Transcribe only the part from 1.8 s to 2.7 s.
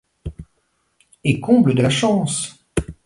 la chance.